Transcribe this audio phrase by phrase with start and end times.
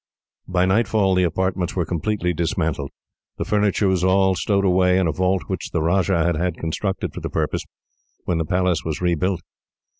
[0.47, 2.89] By nightfall, the apartments were completely dismantled.
[3.37, 7.13] The furniture was all stowed away, in a vault which the Rajah had had constructed
[7.13, 7.63] for the purpose,
[8.25, 9.41] when the palace was rebuilt.